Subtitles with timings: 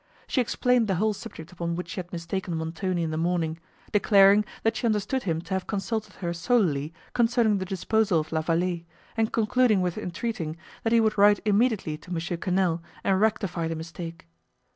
[0.25, 3.59] She explained the whole subject upon which she had mistaken Montoni in the morning,
[3.91, 8.41] declaring, that she understood him to have consulted her solely concerning the disposal of La
[8.41, 8.85] Vallée,
[9.15, 12.15] and concluding with entreating, that he would write immediately to M.
[12.17, 14.25] Quesnel, and rectify the mistake.